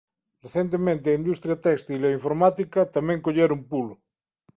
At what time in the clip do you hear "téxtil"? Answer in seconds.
1.65-2.01